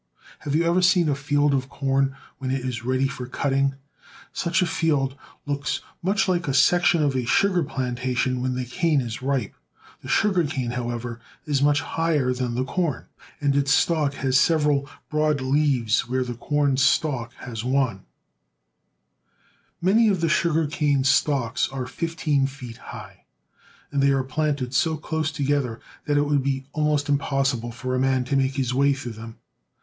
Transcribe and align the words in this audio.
Have 0.39 0.55
you 0.55 0.63
ever 0.63 0.81
seen 0.81 1.09
a 1.09 1.13
field 1.15 1.53
of 1.53 1.69
corn 1.69 2.15
when 2.39 2.49
it 2.49 2.65
is 2.65 2.83
ready 2.83 3.07
for 3.07 3.27
cutting? 3.27 3.75
Such 4.33 4.63
a 4.63 4.65
field 4.65 5.15
looks 5.45 5.81
much 6.01 6.27
like 6.27 6.47
a 6.47 6.55
section 6.55 7.03
of 7.03 7.15
a 7.15 7.25
sugar 7.27 7.61
plantation 7.63 8.41
when 8.41 8.55
the 8.55 8.65
cane 8.65 8.99
is 8.99 9.21
ripe. 9.21 9.53
The 10.01 10.07
sugar 10.07 10.43
cane,: 10.43 10.71
however, 10.71 11.19
is 11.45 11.61
much 11.61 11.81
higher 11.81 12.33
than 12.33 12.55
the 12.55 12.63
corn, 12.63 13.05
and 13.39 13.55
its 13.55 13.75
stalk 13.75 14.15
has 14.15 14.39
several 14.39 14.89
broad 15.11 15.39
leaves 15.39 16.09
where 16.09 16.23
the 16.23 16.33
corn's 16.33 16.81
stalk 16.81 17.31
has 17.35 17.63
one. 17.63 18.01
iNIany 19.83 20.09
of 20.09 20.19
the 20.21 20.29
sugar 20.29 20.65
cane 20.65 21.03
stalks 21.03 21.69
are 21.69 21.85
fifteen 21.85 22.47
feet 22.47 22.77
high, 22.77 23.25
and 23.91 24.01
they 24.01 24.09
are 24.09 24.23
planted 24.23 24.73
so 24.73 24.97
close 24.97 25.31
together 25.31 25.79
that 26.05 26.17
it 26.17 26.25
would 26.25 26.41
be 26.41 26.65
almost 26.73 27.07
impossible 27.07 27.71
for 27.71 27.93
a 27.93 27.99
man 27.99 28.23
to 28.23 28.35
make 28.35 28.55
his 28.55 28.73
way 28.73 28.93
through 28.93 29.11
them. 29.11 29.37